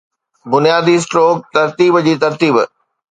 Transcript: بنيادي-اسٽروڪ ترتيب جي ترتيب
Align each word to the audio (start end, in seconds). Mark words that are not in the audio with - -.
بنيادي-اسٽروڪ 0.53 1.37
ترتيب 1.57 1.99
جي 2.09 2.15
ترتيب 2.25 2.59